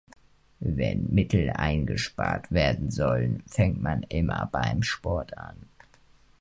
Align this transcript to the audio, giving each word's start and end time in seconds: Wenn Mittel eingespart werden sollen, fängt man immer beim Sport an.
Wenn 0.65 1.13
Mittel 1.13 1.51
eingespart 1.51 2.51
werden 2.51 2.89
sollen, 2.89 3.43
fängt 3.45 3.83
man 3.83 4.01
immer 4.01 4.49
beim 4.51 4.81
Sport 4.81 5.37
an. 5.37 5.67